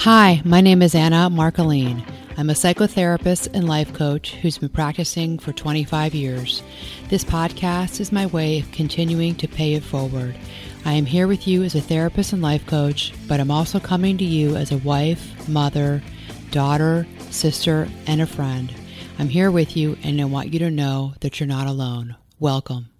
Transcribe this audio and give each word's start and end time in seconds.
Hi, 0.00 0.42
my 0.44 0.60
name 0.60 0.82
is 0.82 0.94
Anna 0.94 1.30
Marcolin. 1.30 2.06
I'm 2.36 2.50
a 2.50 2.52
psychotherapist 2.52 3.48
and 3.54 3.66
life 3.66 3.94
coach 3.94 4.34
who's 4.34 4.58
been 4.58 4.68
practicing 4.68 5.38
for 5.38 5.52
25 5.52 6.14
years. 6.14 6.62
This 7.08 7.24
podcast 7.24 7.98
is 7.98 8.12
my 8.12 8.26
way 8.26 8.60
of 8.60 8.70
continuing 8.72 9.34
to 9.36 9.48
pay 9.48 9.72
it 9.72 9.82
forward. 9.82 10.36
I 10.84 10.92
am 10.92 11.06
here 11.06 11.26
with 11.26 11.48
you 11.48 11.64
as 11.64 11.74
a 11.74 11.80
therapist 11.80 12.34
and 12.34 12.42
life 12.42 12.66
coach, 12.66 13.14
but 13.26 13.40
I'm 13.40 13.50
also 13.50 13.80
coming 13.80 14.18
to 14.18 14.24
you 14.24 14.54
as 14.54 14.70
a 14.70 14.78
wife, 14.78 15.48
mother, 15.48 16.02
daughter, 16.50 17.06
sister, 17.30 17.88
and 18.06 18.20
a 18.20 18.26
friend. 18.26 18.72
I'm 19.18 19.30
here 19.30 19.50
with 19.50 19.76
you 19.76 19.96
and 20.04 20.20
I 20.20 20.26
want 20.26 20.52
you 20.52 20.58
to 20.60 20.70
know 20.70 21.14
that 21.20 21.40
you're 21.40 21.48
not 21.48 21.66
alone. 21.66 22.16
Welcome. 22.38 22.90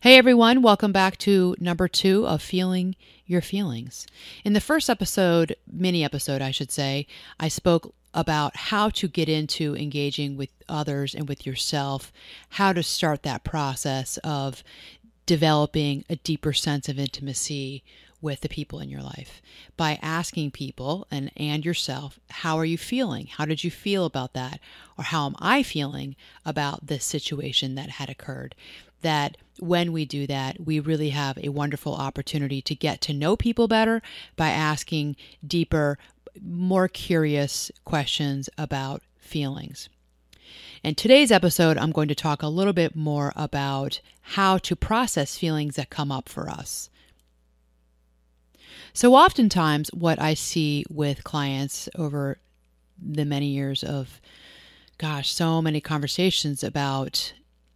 Hey 0.00 0.16
everyone, 0.18 0.62
welcome 0.62 0.92
back 0.92 1.16
to 1.18 1.56
number 1.58 1.88
two 1.88 2.26
of 2.26 2.42
Feeling 2.42 2.96
Your 3.26 3.40
Feelings. 3.40 4.06
In 4.44 4.52
the 4.52 4.60
first 4.60 4.90
episode, 4.90 5.56
mini 5.70 6.04
episode, 6.04 6.42
I 6.42 6.50
should 6.50 6.70
say, 6.70 7.06
I 7.40 7.48
spoke 7.48 7.94
about 8.14 8.56
how 8.56 8.90
to 8.90 9.08
get 9.08 9.28
into 9.28 9.76
engaging 9.76 10.36
with 10.36 10.50
others 10.68 11.14
and 11.14 11.28
with 11.28 11.46
yourself, 11.46 12.12
how 12.50 12.72
to 12.72 12.82
start 12.82 13.22
that 13.22 13.44
process 13.44 14.18
of 14.18 14.62
developing 15.26 16.04
a 16.10 16.16
deeper 16.16 16.52
sense 16.52 16.88
of 16.88 16.98
intimacy 16.98 17.82
with 18.20 18.40
the 18.40 18.48
people 18.48 18.78
in 18.78 18.88
your 18.88 19.02
life 19.02 19.42
by 19.76 19.98
asking 20.00 20.50
people 20.50 21.06
and 21.10 21.30
and 21.36 21.64
yourself 21.64 22.20
how 22.30 22.56
are 22.56 22.64
you 22.64 22.78
feeling? 22.78 23.26
How 23.26 23.44
did 23.44 23.64
you 23.64 23.70
feel 23.70 24.04
about 24.04 24.32
that? 24.34 24.60
Or 24.96 25.04
how 25.04 25.26
am 25.26 25.34
i 25.40 25.62
feeling 25.62 26.14
about 26.44 26.86
this 26.86 27.04
situation 27.04 27.74
that 27.74 27.90
had 27.90 28.08
occurred 28.08 28.54
that 29.02 29.36
when 29.58 29.92
we 29.92 30.04
do 30.04 30.26
that, 30.26 30.58
we 30.64 30.80
really 30.80 31.10
have 31.10 31.38
a 31.38 31.50
wonderful 31.50 31.94
opportunity 31.94 32.62
to 32.62 32.74
get 32.74 33.00
to 33.02 33.12
know 33.12 33.36
people 33.36 33.68
better 33.68 34.02
by 34.36 34.48
asking 34.48 35.16
deeper, 35.46 35.98
more 36.40 36.88
curious 36.88 37.70
questions 37.84 38.48
about 38.56 39.02
feelings. 39.18 39.88
In 40.82 40.96
today's 40.96 41.30
episode, 41.30 41.78
I'm 41.78 41.92
going 41.92 42.08
to 42.08 42.14
talk 42.14 42.42
a 42.42 42.48
little 42.48 42.72
bit 42.72 42.96
more 42.96 43.32
about 43.36 44.00
how 44.20 44.58
to 44.58 44.74
process 44.74 45.38
feelings 45.38 45.76
that 45.76 45.90
come 45.90 46.10
up 46.10 46.28
for 46.28 46.50
us. 46.50 46.90
So, 48.92 49.14
oftentimes, 49.14 49.90
what 49.94 50.20
I 50.20 50.34
see 50.34 50.84
with 50.90 51.24
clients 51.24 51.88
over 51.96 52.38
the 53.00 53.24
many 53.24 53.46
years 53.46 53.82
of, 53.82 54.20
gosh, 54.98 55.32
so 55.32 55.62
many 55.62 55.80
conversations 55.80 56.62
about 56.62 57.32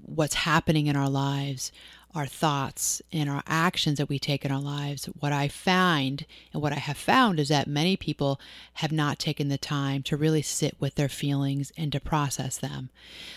what's 0.07 0.35
happening 0.35 0.87
in 0.87 0.97
our 0.97 1.11
lives, 1.11 1.73
our 2.15 2.27
thoughts, 2.27 3.03
and 3.13 3.29
our 3.29 3.43
actions 3.47 3.99
that 3.99 4.09
we 4.09 4.19
take 4.19 4.45
in 4.45 4.51
our 4.51 4.61
lives, 4.61 5.07
what 5.21 5.33
I 5.33 5.49
find 5.49 6.25
and 6.53 6.63
what 6.63 6.73
I 6.73 6.79
have 6.79 6.97
found 6.97 7.39
is 7.39 7.49
that 7.49 7.67
many 7.67 7.97
people 7.97 8.41
have 8.75 8.93
not 8.93 9.19
taken 9.19 9.49
the 9.49 9.59
time 9.59 10.03
to 10.05 10.17
really 10.17 10.43
sit 10.43 10.77
with 10.81 10.95
their 10.95 11.09
feelings 11.09 11.73
and 11.77 11.93
to 11.93 12.01
process 12.01 12.57
them. 12.57 12.89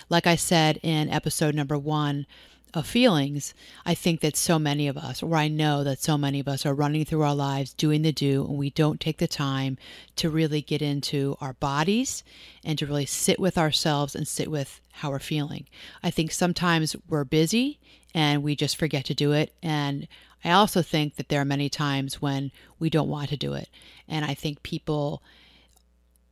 Like 0.09 0.25
I 0.25 0.35
said 0.35 0.79
in 0.81 1.09
episode 1.09 1.55
number 1.55 1.77
one, 1.77 2.25
of 2.73 2.85
feelings, 2.85 3.53
I 3.85 3.93
think 3.93 4.21
that 4.21 4.35
so 4.35 4.59
many 4.59 4.87
of 4.87 4.97
us, 4.97 5.23
or 5.23 5.35
I 5.35 5.47
know 5.47 5.83
that 5.83 6.01
so 6.01 6.17
many 6.17 6.39
of 6.39 6.47
us, 6.47 6.65
are 6.65 6.73
running 6.73 7.05
through 7.05 7.23
our 7.23 7.35
lives 7.35 7.73
doing 7.73 8.01
the 8.01 8.11
do, 8.11 8.45
and 8.45 8.57
we 8.57 8.69
don't 8.69 8.99
take 8.99 9.17
the 9.17 9.27
time 9.27 9.77
to 10.17 10.29
really 10.29 10.61
get 10.61 10.81
into 10.81 11.37
our 11.41 11.53
bodies 11.53 12.23
and 12.63 12.77
to 12.79 12.85
really 12.85 13.05
sit 13.05 13.39
with 13.39 13.57
ourselves 13.57 14.15
and 14.15 14.27
sit 14.27 14.51
with 14.51 14.81
how 14.91 15.09
we're 15.09 15.19
feeling. 15.19 15.67
I 16.03 16.11
think 16.11 16.31
sometimes 16.31 16.95
we're 17.07 17.23
busy 17.23 17.79
and 18.13 18.43
we 18.43 18.55
just 18.55 18.77
forget 18.77 19.05
to 19.05 19.13
do 19.13 19.31
it. 19.31 19.53
And 19.63 20.07
I 20.43 20.51
also 20.51 20.81
think 20.81 21.15
that 21.15 21.29
there 21.29 21.41
are 21.41 21.45
many 21.45 21.69
times 21.69 22.21
when 22.21 22.51
we 22.79 22.89
don't 22.89 23.09
want 23.09 23.29
to 23.29 23.37
do 23.37 23.53
it. 23.53 23.69
And 24.07 24.25
I 24.25 24.33
think 24.33 24.63
people 24.63 25.21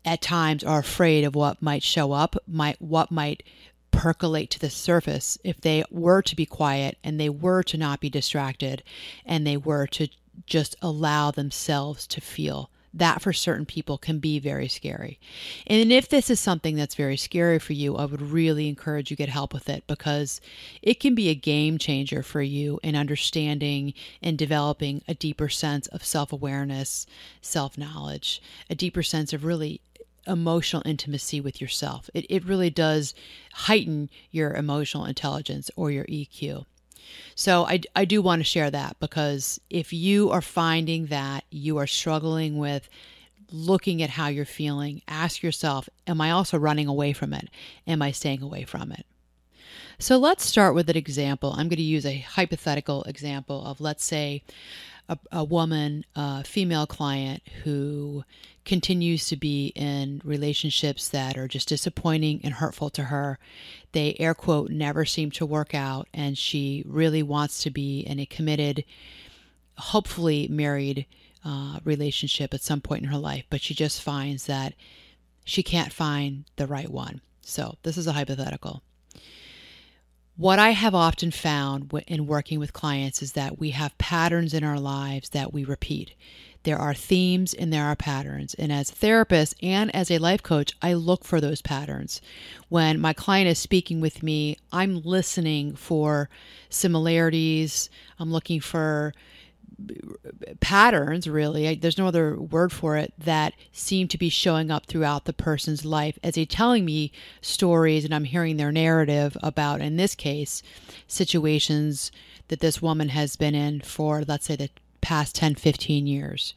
at 0.05 0.21
times 0.21 0.63
are 0.63 0.79
afraid 0.79 1.23
of 1.23 1.35
what 1.35 1.61
might 1.61 1.83
show 1.83 2.13
up, 2.13 2.35
might 2.47 2.81
what 2.81 3.11
might 3.11 3.43
percolate 3.97 4.51
to 4.51 4.59
the 4.59 4.69
surface 4.69 5.39
if 5.43 5.59
they 5.59 5.83
were 5.89 6.21
to 6.21 6.35
be 6.35 6.45
quiet 6.45 6.99
and 7.03 7.19
they 7.19 7.29
were 7.29 7.63
to 7.63 7.77
not 7.77 7.99
be 7.99 8.11
distracted 8.11 8.83
and 9.25 9.45
they 9.45 9.57
were 9.57 9.87
to 9.87 10.07
just 10.45 10.75
allow 10.83 11.31
themselves 11.31 12.05
to 12.05 12.21
feel. 12.21 12.69
That 12.93 13.21
for 13.21 13.33
certain 13.33 13.65
people 13.65 13.97
can 13.97 14.19
be 14.19 14.39
very 14.39 14.67
scary. 14.67 15.19
And 15.67 15.91
if 15.91 16.09
this 16.09 16.29
is 16.29 16.39
something 16.39 16.75
that's 16.75 16.95
very 16.95 17.17
scary 17.17 17.59
for 17.59 17.73
you, 17.73 17.95
I 17.95 18.05
would 18.05 18.21
really 18.21 18.69
encourage 18.69 19.11
you 19.11 19.17
get 19.17 19.29
help 19.29 19.53
with 19.53 19.67
it 19.67 19.85
because 19.87 20.41
it 20.81 20.99
can 20.99 21.13
be 21.13 21.29
a 21.29 21.35
game 21.35 21.77
changer 21.77 22.23
for 22.23 22.41
you 22.41 22.79
in 22.83 22.95
understanding 22.95 23.93
and 24.21 24.37
developing 24.37 25.03
a 25.07 25.13
deeper 25.13 25.49
sense 25.49 25.87
of 25.87 26.05
self 26.05 26.31
awareness, 26.31 27.05
self 27.41 27.77
knowledge, 27.77 28.41
a 28.69 28.75
deeper 28.75 29.03
sense 29.03 29.33
of 29.33 29.43
really 29.43 29.81
emotional 30.27 30.83
intimacy 30.85 31.41
with 31.41 31.61
yourself. 31.61 32.09
It, 32.13 32.25
it 32.29 32.45
really 32.45 32.69
does 32.69 33.13
heighten 33.53 34.09
your 34.31 34.53
emotional 34.53 35.05
intelligence 35.05 35.71
or 35.75 35.91
your 35.91 36.05
EQ. 36.05 36.65
So 37.35 37.65
I, 37.65 37.81
I 37.95 38.05
do 38.05 38.21
want 38.21 38.41
to 38.41 38.43
share 38.43 38.69
that 38.71 38.97
because 38.99 39.59
if 39.69 39.93
you 39.93 40.29
are 40.31 40.41
finding 40.41 41.07
that 41.07 41.45
you 41.49 41.77
are 41.77 41.87
struggling 41.87 42.57
with 42.57 42.89
looking 43.51 44.01
at 44.01 44.09
how 44.09 44.27
you're 44.27 44.45
feeling, 44.45 45.01
ask 45.07 45.41
yourself, 45.41 45.87
am 46.05 46.19
I 46.19 46.31
also 46.31 46.57
running 46.57 46.87
away 46.87 47.13
from 47.13 47.33
it? 47.33 47.49
Am 47.85 48.01
I 48.01 48.11
staying 48.11 48.41
away 48.41 48.63
from 48.63 48.91
it? 48.91 49.05
So 49.99 50.17
let's 50.17 50.45
start 50.45 50.75
with 50.75 50.89
an 50.89 50.97
example. 50.97 51.51
I'm 51.53 51.69
going 51.69 51.77
to 51.77 51.81
use 51.81 52.05
a 52.05 52.19
hypothetical 52.19 53.03
example 53.03 53.65
of, 53.65 53.81
let's 53.81 54.05
say, 54.05 54.43
a, 55.09 55.17
a 55.31 55.43
woman, 55.43 56.05
a 56.15 56.43
female 56.43 56.85
client 56.85 57.41
who 57.63 58.23
continues 58.65 59.27
to 59.27 59.37
be 59.37 59.67
in 59.75 60.21
relationships 60.25 61.07
that 61.09 61.37
are 61.37 61.47
just 61.47 61.69
disappointing 61.69 62.41
and 62.43 62.55
hurtful 62.55 62.89
to 62.89 63.05
her. 63.05 63.39
They, 63.93 64.15
air 64.19 64.33
quote, 64.33 64.69
never 64.69 65.05
seem 65.05 65.31
to 65.31 65.45
work 65.45 65.73
out, 65.73 66.07
and 66.13 66.37
she 66.37 66.83
really 66.85 67.23
wants 67.23 67.63
to 67.63 67.69
be 67.69 68.01
in 68.01 68.19
a 68.19 68.25
committed, 68.25 68.83
hopefully 69.77 70.47
married 70.49 71.05
uh, 71.45 71.79
relationship 71.85 72.53
at 72.53 72.61
some 72.61 72.81
point 72.81 73.03
in 73.03 73.09
her 73.09 73.17
life, 73.17 73.45
but 73.49 73.61
she 73.61 73.73
just 73.73 74.01
finds 74.01 74.47
that 74.47 74.73
she 75.45 75.63
can't 75.63 75.93
find 75.93 76.43
the 76.57 76.67
right 76.67 76.89
one. 76.89 77.21
So, 77.41 77.77
this 77.83 77.97
is 77.97 78.07
a 78.07 78.11
hypothetical. 78.11 78.83
What 80.37 80.59
I 80.59 80.69
have 80.69 80.93
often 80.93 81.31
found 81.31 81.91
in 82.05 82.27
working 82.27 82.59
with 82.59 82.71
clients 82.71 83.23
is 83.23 83.31
that 83.31 83.57
we 83.57 83.71
have 83.71 83.97
patterns 83.97 84.53
in 84.53 84.63
our 84.63 84.79
lives 84.79 85.29
that 85.29 85.51
we 85.51 85.63
repeat. 85.63 86.13
There 86.61 86.77
are 86.77 86.93
themes 86.93 87.55
and 87.55 87.73
there 87.73 87.85
are 87.85 87.95
patterns. 87.95 88.53
And 88.53 88.71
as 88.71 88.91
a 88.91 88.93
therapist 88.93 89.55
and 89.63 89.93
as 89.95 90.11
a 90.11 90.19
life 90.19 90.43
coach, 90.43 90.73
I 90.79 90.93
look 90.93 91.23
for 91.23 91.41
those 91.41 91.63
patterns. 91.63 92.21
When 92.69 92.99
my 92.99 93.13
client 93.13 93.49
is 93.49 93.57
speaking 93.57 93.99
with 93.99 94.21
me, 94.21 94.57
I'm 94.71 95.01
listening 95.01 95.75
for 95.75 96.29
similarities, 96.69 97.89
I'm 98.19 98.31
looking 98.31 98.59
for 98.59 99.15
patterns 100.59 101.29
really 101.29 101.75
there's 101.75 101.97
no 101.97 102.07
other 102.07 102.35
word 102.35 102.71
for 102.71 102.97
it 102.97 103.13
that 103.17 103.53
seem 103.71 104.07
to 104.07 104.17
be 104.17 104.29
showing 104.29 104.71
up 104.71 104.85
throughout 104.85 105.25
the 105.25 105.33
person's 105.33 105.85
life 105.85 106.17
as 106.23 106.33
they're 106.33 106.45
telling 106.45 106.83
me 106.83 107.11
stories 107.41 108.03
and 108.03 108.13
i'm 108.13 108.23
hearing 108.23 108.57
their 108.57 108.71
narrative 108.71 109.37
about 109.43 109.79
in 109.79 109.95
this 109.97 110.15
case 110.15 110.63
situations 111.07 112.11
that 112.47 112.59
this 112.59 112.81
woman 112.81 113.09
has 113.09 113.35
been 113.35 113.55
in 113.55 113.79
for 113.81 114.23
let's 114.27 114.45
say 114.45 114.55
the 114.55 114.69
past 115.01 115.35
10 115.35 115.55
15 115.55 116.07
years. 116.07 116.53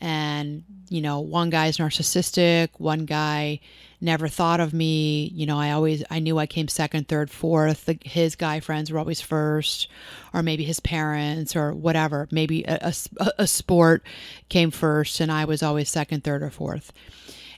And 0.00 0.64
you 0.88 1.00
know 1.00 1.20
one 1.20 1.50
guy's 1.50 1.76
narcissistic 1.76 2.70
one 2.78 3.04
guy 3.04 3.60
never 4.02 4.28
thought 4.28 4.60
of 4.60 4.74
me. 4.74 5.30
You 5.34 5.46
know 5.46 5.58
i 5.58 5.70
always 5.70 6.02
i 6.10 6.18
knew 6.18 6.38
i 6.38 6.46
came 6.46 6.68
second 6.68 7.08
third 7.08 7.30
fourth. 7.30 7.86
The, 7.86 7.98
his 8.02 8.36
guy 8.36 8.60
friends 8.60 8.90
were 8.90 8.98
always 8.98 9.20
first 9.20 9.88
or 10.34 10.42
maybe 10.42 10.64
his 10.64 10.80
parents 10.80 11.54
or 11.56 11.72
whatever. 11.72 12.28
Maybe 12.30 12.64
a, 12.64 12.92
a, 13.20 13.32
a 13.38 13.46
sport 13.46 14.02
came 14.48 14.70
first 14.70 15.20
and 15.20 15.30
i 15.30 15.44
was 15.44 15.62
always 15.62 15.88
second 15.88 16.24
third 16.24 16.42
or 16.42 16.50
fourth. 16.50 16.92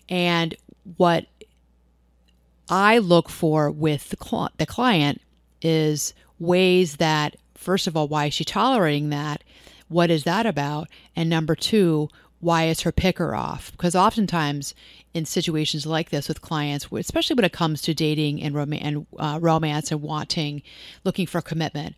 And 0.09 0.55
what 0.97 1.27
i 2.69 2.99
look 2.99 3.29
for 3.29 3.71
with 3.71 4.11
the, 4.11 4.19
cl- 4.23 4.53
the 4.59 4.67
client 4.67 5.21
is 5.63 6.15
ways 6.39 6.97
that 6.97 7.37
first 7.55 7.87
of 7.87 7.97
all 7.97 8.07
why 8.07 8.27
is 8.27 8.35
she 8.35 8.45
tolerating 8.45 9.09
that? 9.11 9.43
What 9.89 10.11
is 10.11 10.25
that 10.25 10.47
about? 10.47 10.89
And 11.15 11.31
number 11.31 11.55
two 11.55 12.09
why 12.45 12.65
is 12.65 12.83
her 12.83 12.93
picker 12.93 13.35
off? 13.35 13.73
Because 13.73 13.97
oftentimes 13.97 14.75
in 15.15 15.25
situations 15.25 15.87
like 15.87 16.11
this 16.11 16.29
with 16.29 16.43
clients, 16.43 16.87
especially 16.93 17.35
when 17.35 17.45
it 17.47 17.55
comes 17.55 17.81
to 17.83 17.95
dating 17.95 18.43
and, 18.43 18.55
rom- 18.55 18.75
and 18.75 19.07
uh, 19.19 19.39
romance 19.41 19.91
and 19.91 20.03
wanting, 20.03 20.63
looking 21.05 21.27
for 21.27 21.41
commitment, 21.41 21.97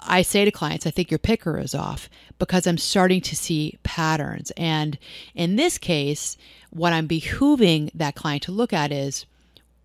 I 0.00 0.20
say 0.20 0.44
to 0.44 0.50
clients, 0.50 0.86
I 0.86 0.90
think 0.90 1.10
your 1.10 1.18
picker 1.18 1.58
is 1.58 1.74
off 1.74 2.10
because 2.38 2.66
I'm 2.66 2.76
starting 2.76 3.22
to 3.22 3.34
see 3.34 3.78
patterns. 3.84 4.52
And 4.54 4.98
in 5.34 5.56
this 5.56 5.78
case, 5.78 6.36
what 6.68 6.92
I'm 6.92 7.08
behooving 7.08 7.90
that 7.94 8.14
client 8.14 8.42
to 8.44 8.52
look 8.52 8.74
at 8.74 8.92
is 8.92 9.24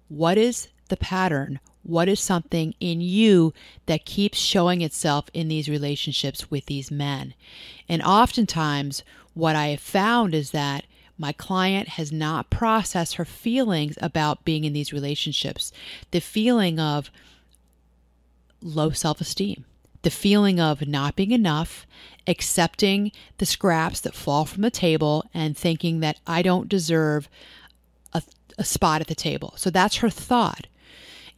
what 0.10 0.38
is 0.38 0.68
the 0.90 0.98
pattern? 0.98 1.62
What 1.84 2.10
is 2.10 2.20
something 2.20 2.76
in 2.82 3.00
you 3.00 3.54
that 3.86 4.06
keeps 4.06 4.38
showing 4.38 4.82
itself 4.82 5.30
in 5.34 5.48
these 5.48 5.70
relationships 5.70 6.52
with 6.52 6.66
these 6.66 6.92
men? 6.92 7.34
And 7.88 8.02
oftentimes, 8.02 9.04
what 9.34 9.56
I 9.56 9.68
have 9.68 9.80
found 9.80 10.34
is 10.34 10.52
that 10.52 10.86
my 11.18 11.32
client 11.32 11.90
has 11.90 12.12
not 12.12 12.50
processed 12.50 13.16
her 13.16 13.26
feelings 13.26 13.98
about 14.02 14.46
being 14.46 14.64
in 14.64 14.74
these 14.74 14.94
relationships. 14.94 15.72
The 16.12 16.20
feeling 16.22 16.80
of 16.80 17.12
low 18.62 18.92
self 18.92 19.22
esteem, 19.22 19.66
the 20.02 20.10
feeling 20.10 20.60
of 20.60 20.88
not 20.88 21.16
being 21.16 21.32
enough, 21.32 21.86
accepting 22.28 23.12
the 23.38 23.46
scraps 23.46 24.00
that 24.02 24.16
fall 24.16 24.46
from 24.46 24.64
the 24.64 24.72
table, 24.72 25.26
and 25.34 25.56
thinking 25.56 26.00
that 26.00 26.20
I 26.26 26.42
don't 26.42 26.70
deserve 26.70 27.30
a, 28.14 28.22
a 28.58 28.64
spot 28.64 29.02
at 29.02 29.08
the 29.08 29.16
table. 29.16 29.54
So 29.56 29.70
that's 29.70 29.98
her 29.98 30.10
thought. 30.10 30.68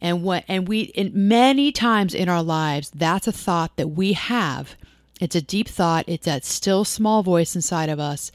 And 0.00 0.22
what 0.22 0.44
and 0.48 0.68
we 0.68 0.80
in 0.80 1.12
many 1.28 1.72
times 1.72 2.14
in 2.14 2.28
our 2.28 2.42
lives, 2.42 2.90
that's 2.94 3.26
a 3.26 3.32
thought 3.32 3.76
that 3.76 3.88
we 3.88 4.12
have. 4.12 4.76
It's 5.20 5.36
a 5.36 5.42
deep 5.42 5.68
thought. 5.68 6.04
It's 6.06 6.26
that 6.26 6.44
still 6.44 6.84
small 6.84 7.22
voice 7.22 7.54
inside 7.54 7.88
of 7.88 8.00
us, 8.00 8.30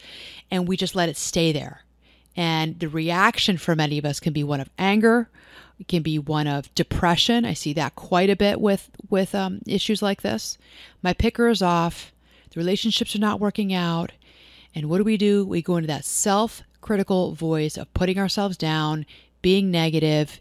and 0.50 0.66
we 0.66 0.76
just 0.76 0.96
let 0.96 1.08
it 1.08 1.16
stay 1.16 1.52
there. 1.52 1.84
And 2.36 2.78
the 2.78 2.88
reaction 2.88 3.58
for 3.58 3.76
many 3.76 3.98
of 3.98 4.04
us 4.04 4.18
can 4.20 4.32
be 4.32 4.42
one 4.42 4.60
of 4.60 4.70
anger, 4.78 5.28
it 5.78 5.88
can 5.88 6.02
be 6.02 6.18
one 6.18 6.46
of 6.46 6.72
depression. 6.74 7.44
I 7.44 7.54
see 7.54 7.72
that 7.72 7.96
quite 7.96 8.30
a 8.30 8.36
bit 8.36 8.60
with 8.60 8.88
with 9.10 9.34
um, 9.34 9.60
issues 9.66 10.00
like 10.00 10.22
this. 10.22 10.56
My 11.02 11.12
picker 11.12 11.48
is 11.48 11.60
off. 11.60 12.12
The 12.50 12.60
relationships 12.60 13.16
are 13.16 13.20
not 13.20 13.40
working 13.40 13.72
out. 13.72 14.12
And 14.74 14.88
what 14.88 14.98
do 14.98 15.04
we 15.04 15.16
do? 15.16 15.44
We 15.44 15.60
go 15.60 15.76
into 15.76 15.88
that 15.88 16.04
self 16.04 16.62
critical 16.80 17.32
voice 17.32 17.76
of 17.76 17.92
putting 17.94 18.18
ourselves 18.18 18.56
down, 18.56 19.06
being 19.40 19.70
negative. 19.70 20.40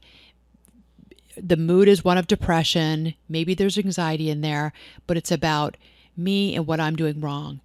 The 1.35 1.57
mood 1.57 1.87
is 1.87 2.03
one 2.03 2.17
of 2.17 2.27
depression. 2.27 3.15
Maybe 3.27 3.53
there's 3.53 3.77
anxiety 3.77 4.29
in 4.29 4.41
there, 4.41 4.73
but 5.07 5.17
it's 5.17 5.31
about 5.31 5.75
me 6.17 6.55
and 6.55 6.67
what 6.67 6.79
I'm 6.79 6.95
doing 6.95 7.21
wrong. 7.21 7.61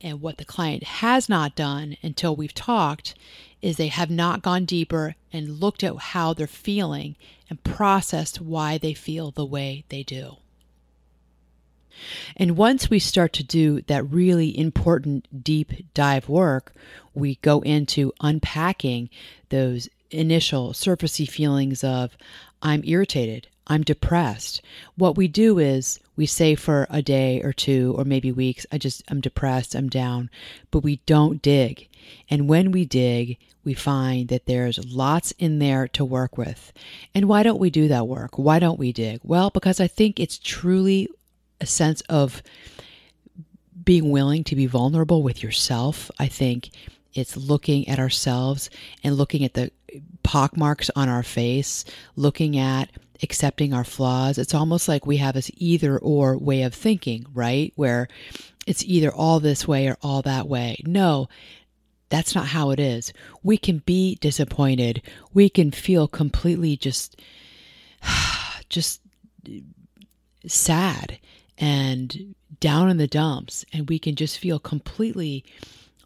And 0.00 0.20
what 0.20 0.38
the 0.38 0.44
client 0.44 0.82
has 0.84 1.28
not 1.28 1.56
done 1.56 1.96
until 2.02 2.36
we've 2.36 2.54
talked 2.54 3.14
is 3.62 3.76
they 3.76 3.88
have 3.88 4.10
not 4.10 4.42
gone 4.42 4.64
deeper 4.64 5.16
and 5.32 5.60
looked 5.60 5.82
at 5.82 5.96
how 5.96 6.34
they're 6.34 6.46
feeling 6.46 7.16
and 7.48 7.62
processed 7.64 8.40
why 8.40 8.78
they 8.78 8.94
feel 8.94 9.30
the 9.30 9.44
way 9.44 9.84
they 9.88 10.02
do. 10.02 10.36
And 12.36 12.56
once 12.56 12.90
we 12.90 12.98
start 12.98 13.32
to 13.34 13.42
do 13.42 13.80
that 13.82 14.10
really 14.10 14.56
important 14.56 15.42
deep 15.42 15.92
dive 15.94 16.28
work, 16.28 16.74
we 17.14 17.36
go 17.36 17.60
into 17.60 18.12
unpacking 18.20 19.08
those 19.48 19.88
initial 20.10 20.72
surfacey 20.72 21.28
feelings 21.28 21.82
of, 21.82 22.16
I'm 22.60 22.82
irritated, 22.84 23.48
I'm 23.66 23.82
depressed. 23.82 24.62
What 24.96 25.16
we 25.16 25.28
do 25.28 25.58
is 25.58 25.98
we 26.14 26.26
say 26.26 26.54
for 26.54 26.86
a 26.88 27.02
day 27.02 27.42
or 27.42 27.52
two 27.52 27.94
or 27.98 28.04
maybe 28.04 28.32
weeks, 28.32 28.64
I 28.70 28.78
just, 28.78 29.02
I'm 29.08 29.20
depressed, 29.20 29.74
I'm 29.74 29.88
down, 29.88 30.30
but 30.70 30.80
we 30.80 30.96
don't 31.06 31.42
dig. 31.42 31.88
And 32.30 32.48
when 32.48 32.70
we 32.70 32.84
dig, 32.84 33.38
we 33.64 33.74
find 33.74 34.28
that 34.28 34.46
there's 34.46 34.84
lots 34.84 35.32
in 35.32 35.58
there 35.58 35.88
to 35.88 36.04
work 36.04 36.38
with. 36.38 36.72
And 37.14 37.28
why 37.28 37.42
don't 37.42 37.58
we 37.58 37.70
do 37.70 37.88
that 37.88 38.06
work? 38.06 38.38
Why 38.38 38.60
don't 38.60 38.78
we 38.78 38.92
dig? 38.92 39.20
Well, 39.24 39.50
because 39.50 39.80
I 39.80 39.88
think 39.88 40.20
it's 40.20 40.38
truly 40.38 41.08
a 41.60 41.66
sense 41.66 42.00
of 42.02 42.42
being 43.84 44.10
willing 44.10 44.44
to 44.44 44.56
be 44.56 44.66
vulnerable 44.66 45.22
with 45.22 45.42
yourself. 45.42 46.10
I 46.18 46.28
think 46.28 46.70
it's 47.16 47.36
looking 47.36 47.88
at 47.88 47.98
ourselves 47.98 48.70
and 49.02 49.16
looking 49.16 49.44
at 49.44 49.54
the 49.54 49.70
pockmarks 50.22 50.90
on 50.96 51.08
our 51.08 51.22
face, 51.22 51.84
looking 52.16 52.58
at 52.58 52.90
accepting 53.22 53.72
our 53.72 53.84
flaws. 53.84 54.38
It's 54.38 54.54
almost 54.54 54.88
like 54.88 55.06
we 55.06 55.16
have 55.18 55.34
this 55.34 55.50
either 55.56 55.98
or 55.98 56.36
way 56.36 56.62
of 56.62 56.74
thinking, 56.74 57.26
right? 57.32 57.72
Where 57.76 58.08
it's 58.66 58.84
either 58.84 59.12
all 59.12 59.40
this 59.40 59.66
way 59.66 59.88
or 59.88 59.96
all 60.02 60.22
that 60.22 60.48
way. 60.48 60.80
No, 60.84 61.28
that's 62.08 62.34
not 62.34 62.46
how 62.46 62.70
it 62.70 62.80
is. 62.80 63.12
We 63.42 63.56
can 63.56 63.78
be 63.78 64.16
disappointed. 64.16 65.02
We 65.32 65.48
can 65.48 65.70
feel 65.70 66.08
completely 66.08 66.76
just, 66.76 67.20
just 68.68 69.00
sad 70.46 71.18
and 71.58 72.34
down 72.60 72.90
in 72.90 72.96
the 72.96 73.06
dumps. 73.06 73.64
And 73.72 73.88
we 73.88 73.98
can 73.98 74.14
just 74.14 74.38
feel 74.38 74.58
completely 74.58 75.44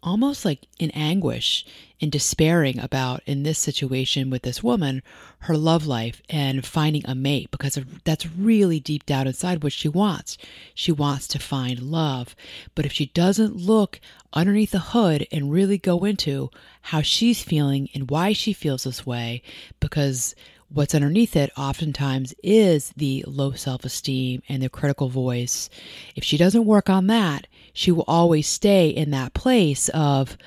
almost 0.03 0.45
like 0.45 0.67
in 0.79 0.89
anguish 0.91 1.65
and 2.01 2.11
despairing 2.11 2.79
about 2.79 3.21
in 3.25 3.43
this 3.43 3.59
situation 3.59 4.29
with 4.29 4.41
this 4.41 4.63
woman 4.63 5.03
her 5.39 5.55
love 5.55 5.85
life 5.85 6.21
and 6.29 6.65
finding 6.65 7.05
a 7.05 7.13
mate 7.13 7.49
because 7.51 7.79
that's 8.03 8.25
really 8.25 8.79
deep 8.79 9.05
down 9.05 9.27
inside 9.27 9.63
what 9.63 9.73
she 9.73 9.87
wants 9.87 10.37
she 10.73 10.91
wants 10.91 11.27
to 11.27 11.37
find 11.37 11.79
love 11.79 12.35
but 12.73 12.85
if 12.85 12.91
she 12.91 13.05
doesn't 13.07 13.55
look 13.55 13.99
underneath 14.33 14.71
the 14.71 14.79
hood 14.79 15.27
and 15.31 15.51
really 15.51 15.77
go 15.77 16.03
into 16.03 16.49
how 16.81 17.01
she's 17.01 17.43
feeling 17.43 17.89
and 17.93 18.09
why 18.09 18.33
she 18.33 18.53
feels 18.53 18.83
this 18.83 19.05
way 19.05 19.41
because 19.79 20.35
what's 20.73 20.95
underneath 20.95 21.35
it 21.35 21.51
oftentimes 21.57 22.33
is 22.43 22.93
the 22.95 23.23
low 23.27 23.51
self 23.51 23.83
esteem 23.83 24.41
and 24.47 24.63
the 24.63 24.69
critical 24.69 25.09
voice. 25.09 25.69
If 26.15 26.23
she 26.23 26.37
doesn't 26.37 26.65
work 26.65 26.89
on 26.89 27.07
that, 27.07 27.47
she 27.73 27.91
will 27.91 28.05
always 28.07 28.47
stay 28.47 28.89
in 28.89 29.11
that 29.11 29.33
place 29.33 29.89
of, 29.89 30.37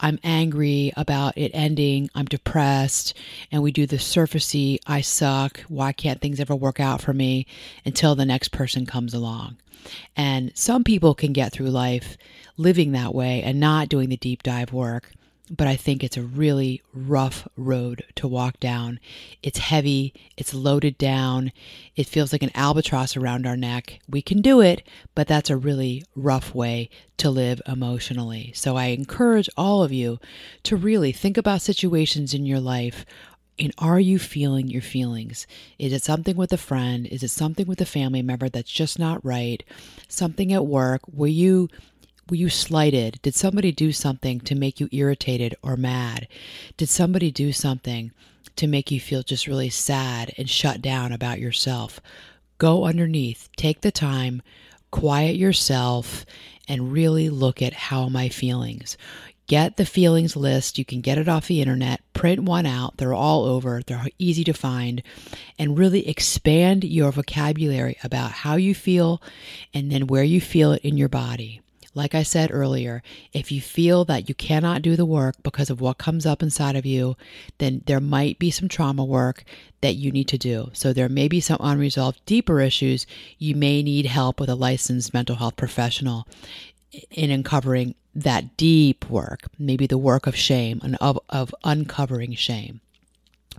I'm 0.00 0.18
angry 0.24 0.92
about 0.96 1.38
it 1.38 1.52
ending. 1.54 2.10
I'm 2.14 2.24
depressed. 2.24 3.14
And 3.52 3.62
we 3.62 3.70
do 3.70 3.86
the 3.86 3.96
surfacey, 3.96 4.78
I 4.86 5.00
suck. 5.00 5.60
Why 5.68 5.92
can't 5.92 6.20
things 6.20 6.40
ever 6.40 6.56
work 6.56 6.80
out 6.80 7.00
for 7.00 7.12
me 7.12 7.46
until 7.84 8.16
the 8.16 8.26
next 8.26 8.48
person 8.48 8.84
comes 8.84 9.14
along? 9.14 9.58
And 10.16 10.50
some 10.56 10.82
people 10.84 11.14
can 11.14 11.32
get 11.32 11.52
through 11.52 11.70
life 11.70 12.16
living 12.56 12.92
that 12.92 13.14
way 13.14 13.42
and 13.42 13.60
not 13.60 13.88
doing 13.88 14.08
the 14.08 14.16
deep 14.16 14.42
dive 14.42 14.72
work 14.72 15.12
but 15.54 15.66
I 15.66 15.76
think 15.76 16.02
it's 16.02 16.16
a 16.16 16.22
really 16.22 16.82
rough 16.94 17.46
road 17.58 18.04
to 18.16 18.26
walk 18.26 18.58
down. 18.58 18.98
It's 19.42 19.58
heavy, 19.58 20.14
it's 20.34 20.54
loaded 20.54 20.96
down, 20.96 21.52
it 21.94 22.06
feels 22.06 22.32
like 22.32 22.42
an 22.42 22.50
albatross 22.54 23.18
around 23.18 23.46
our 23.46 23.56
neck. 23.56 24.00
We 24.08 24.22
can 24.22 24.40
do 24.40 24.62
it, 24.62 24.82
but 25.14 25.28
that's 25.28 25.50
a 25.50 25.56
really 25.58 26.04
rough 26.16 26.54
way 26.54 26.88
to 27.18 27.28
live 27.28 27.60
emotionally. 27.66 28.52
So 28.54 28.76
I 28.76 28.86
encourage 28.86 29.50
all 29.54 29.82
of 29.82 29.92
you 29.92 30.18
to 30.62 30.74
really 30.74 31.12
think 31.12 31.36
about 31.36 31.60
situations 31.60 32.32
in 32.32 32.46
your 32.46 32.60
life. 32.60 33.04
And 33.58 33.74
are 33.76 34.00
you 34.00 34.18
feeling 34.18 34.68
your 34.68 34.80
feelings? 34.80 35.46
Is 35.78 35.92
it 35.92 36.02
something 36.02 36.34
with 36.34 36.54
a 36.54 36.56
friend? 36.56 37.06
Is 37.06 37.22
it 37.22 37.28
something 37.28 37.66
with 37.66 37.82
a 37.82 37.86
family 37.86 38.22
member 38.22 38.48
that's 38.48 38.70
just 38.70 38.98
not 38.98 39.22
right? 39.22 39.62
Something 40.08 40.50
at 40.54 40.64
work? 40.64 41.02
Were 41.06 41.26
you 41.26 41.68
were 42.28 42.36
you 42.36 42.48
slighted? 42.48 43.18
Did 43.22 43.34
somebody 43.34 43.72
do 43.72 43.92
something 43.92 44.40
to 44.40 44.54
make 44.54 44.80
you 44.80 44.88
irritated 44.92 45.54
or 45.62 45.76
mad? 45.76 46.28
Did 46.76 46.88
somebody 46.88 47.30
do 47.30 47.52
something 47.52 48.12
to 48.56 48.66
make 48.66 48.90
you 48.90 49.00
feel 49.00 49.22
just 49.22 49.46
really 49.46 49.70
sad 49.70 50.32
and 50.38 50.48
shut 50.48 50.82
down 50.82 51.12
about 51.12 51.40
yourself? 51.40 52.00
Go 52.58 52.84
underneath, 52.84 53.48
take 53.56 53.80
the 53.80 53.90
time, 53.90 54.42
quiet 54.90 55.36
yourself, 55.36 56.24
and 56.68 56.92
really 56.92 57.28
look 57.28 57.60
at 57.60 57.72
how 57.72 58.08
my 58.08 58.28
feelings. 58.28 58.96
Get 59.48 59.76
the 59.76 59.84
feelings 59.84 60.36
list. 60.36 60.78
You 60.78 60.84
can 60.84 61.00
get 61.00 61.18
it 61.18 61.28
off 61.28 61.48
the 61.48 61.60
internet, 61.60 62.00
print 62.12 62.40
one 62.40 62.64
out. 62.64 62.98
They're 62.98 63.12
all 63.12 63.44
over, 63.44 63.82
they're 63.84 64.06
easy 64.18 64.44
to 64.44 64.52
find, 64.52 65.02
and 65.58 65.76
really 65.76 66.08
expand 66.08 66.84
your 66.84 67.10
vocabulary 67.10 67.98
about 68.04 68.30
how 68.30 68.54
you 68.54 68.74
feel 68.74 69.20
and 69.74 69.90
then 69.90 70.06
where 70.06 70.22
you 70.22 70.40
feel 70.40 70.72
it 70.72 70.82
in 70.82 70.96
your 70.96 71.08
body. 71.08 71.61
Like 71.94 72.14
I 72.14 72.22
said 72.22 72.50
earlier, 72.52 73.02
if 73.32 73.52
you 73.52 73.60
feel 73.60 74.04
that 74.06 74.28
you 74.28 74.34
cannot 74.34 74.80
do 74.80 74.96
the 74.96 75.04
work 75.04 75.36
because 75.42 75.68
of 75.68 75.80
what 75.80 75.98
comes 75.98 76.24
up 76.24 76.42
inside 76.42 76.74
of 76.74 76.86
you, 76.86 77.16
then 77.58 77.82
there 77.86 78.00
might 78.00 78.38
be 78.38 78.50
some 78.50 78.68
trauma 78.68 79.04
work 79.04 79.44
that 79.82 79.96
you 79.96 80.10
need 80.10 80.28
to 80.28 80.38
do. 80.38 80.70
So 80.72 80.92
there 80.92 81.08
may 81.08 81.28
be 81.28 81.40
some 81.40 81.58
unresolved 81.60 82.24
deeper 82.24 82.60
issues. 82.60 83.06
You 83.38 83.54
may 83.54 83.82
need 83.82 84.06
help 84.06 84.40
with 84.40 84.48
a 84.48 84.54
licensed 84.54 85.12
mental 85.12 85.36
health 85.36 85.56
professional 85.56 86.26
in 87.10 87.30
uncovering 87.30 87.94
that 88.14 88.56
deep 88.56 89.08
work, 89.10 89.42
maybe 89.58 89.86
the 89.86 89.98
work 89.98 90.26
of 90.26 90.36
shame 90.36 90.80
and 90.82 90.96
of, 91.00 91.18
of 91.28 91.54
uncovering 91.64 92.34
shame. 92.34 92.80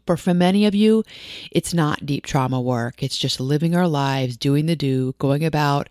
But 0.06 0.20
for 0.20 0.34
many 0.34 0.66
of 0.66 0.76
you, 0.76 1.04
it's 1.52 1.74
not 1.74 2.06
deep 2.06 2.26
trauma 2.26 2.60
work. 2.60 3.02
It's 3.04 3.18
just 3.18 3.40
living 3.40 3.76
our 3.76 3.88
lives, 3.88 4.38
doing 4.38 4.66
the 4.66 4.76
do, 4.76 5.14
going 5.18 5.46
about 5.46 5.88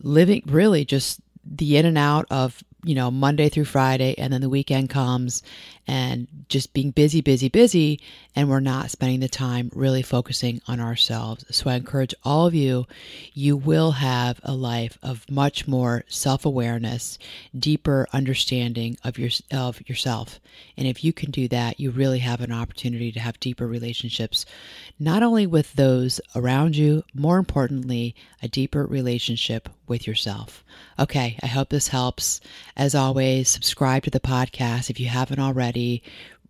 living 0.00 0.42
really 0.46 0.84
just 0.84 1.20
the 1.44 1.76
in 1.76 1.86
and 1.86 1.98
out 1.98 2.26
of 2.30 2.62
you 2.84 2.94
know, 2.94 3.10
Monday 3.10 3.48
through 3.48 3.64
Friday, 3.64 4.14
and 4.18 4.32
then 4.32 4.42
the 4.42 4.48
weekend 4.48 4.90
comes 4.90 5.42
and 5.86 6.28
just 6.48 6.72
being 6.72 6.90
busy, 6.90 7.20
busy, 7.20 7.48
busy, 7.48 8.00
and 8.36 8.48
we're 8.48 8.60
not 8.60 8.90
spending 8.90 9.20
the 9.20 9.28
time 9.28 9.70
really 9.74 10.02
focusing 10.02 10.60
on 10.68 10.80
ourselves. 10.80 11.44
So 11.50 11.70
I 11.70 11.74
encourage 11.74 12.14
all 12.24 12.46
of 12.46 12.54
you, 12.54 12.86
you 13.32 13.56
will 13.56 13.92
have 13.92 14.40
a 14.42 14.54
life 14.54 14.98
of 15.02 15.28
much 15.30 15.66
more 15.66 16.04
self 16.08 16.44
awareness, 16.44 17.18
deeper 17.58 18.06
understanding 18.12 18.96
of, 19.02 19.18
your, 19.18 19.30
of 19.50 19.86
yourself. 19.88 20.38
And 20.76 20.86
if 20.86 21.02
you 21.02 21.12
can 21.12 21.30
do 21.30 21.48
that, 21.48 21.80
you 21.80 21.90
really 21.90 22.20
have 22.20 22.40
an 22.40 22.52
opportunity 22.52 23.12
to 23.12 23.20
have 23.20 23.40
deeper 23.40 23.66
relationships, 23.66 24.44
not 24.98 25.22
only 25.22 25.46
with 25.46 25.72
those 25.72 26.20
around 26.34 26.76
you, 26.76 27.02
more 27.14 27.38
importantly, 27.38 28.14
a 28.42 28.48
deeper 28.48 28.84
relationship 28.84 29.68
with 29.86 30.06
yourself. 30.06 30.64
Okay, 30.98 31.38
I 31.42 31.46
hope 31.46 31.68
this 31.68 31.88
helps. 31.88 32.40
As 32.76 32.94
always, 32.94 33.48
subscribe 33.48 34.04
to 34.04 34.10
the 34.10 34.20
podcast 34.20 34.90
if 34.90 35.00
you 35.00 35.06
haven't 35.06 35.38
already. 35.38 36.02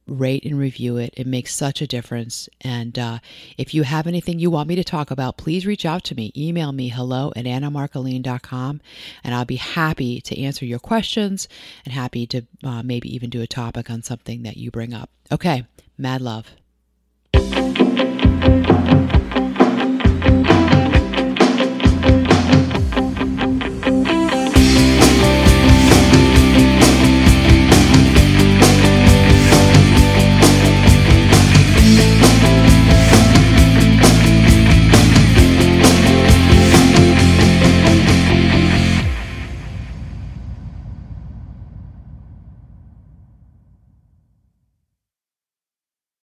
Rate 0.07 0.45
and 0.45 0.59
review 0.59 0.99
it. 0.99 1.15
It 1.17 1.27
makes 1.27 1.55
such 1.55 1.81
a 1.81 1.87
difference. 1.87 2.47
And 2.61 2.99
uh, 2.99 3.19
if 3.57 3.73
you 3.73 3.85
have 3.85 4.07
anything 4.07 4.39
you 4.39 4.51
want 4.51 4.69
me 4.69 4.75
to 4.75 4.85
talk 4.85 5.11
about, 5.11 5.39
please 5.39 5.65
reach 5.65 5.87
out 5.87 6.05
to 6.05 6.15
me. 6.15 6.31
Email 6.37 6.73
me 6.73 6.89
hello 6.89 7.33
at 7.35 7.47
annamarcolin.com 7.47 8.83
and 9.25 9.35
I'll 9.35 9.47
be 9.47 9.57
happy 9.57 10.21
to 10.21 10.39
answer 10.39 10.67
your 10.67 10.79
questions 10.79 11.49
and 11.87 11.95
happy 11.95 12.27
to 12.27 12.43
uh, 12.63 12.83
maybe 12.83 13.15
even 13.15 13.31
do 13.31 13.41
a 13.41 13.47
topic 13.47 13.89
on 13.89 14.03
something 14.03 14.43
that 14.43 14.59
you 14.59 14.71
bring 14.71 14.93
up. 14.93 15.09
Okay, 15.33 15.65
mad 15.97 16.21
love. 16.21 16.51